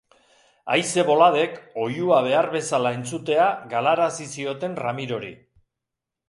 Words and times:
Haize 0.75 1.01
boladek 1.09 1.59
oihua 1.83 2.21
behar 2.29 2.49
bezala 2.55 2.93
entzutea 3.01 3.45
galarazi 3.75 4.27
zioten 4.39 4.75
Ramirori. 4.87 5.33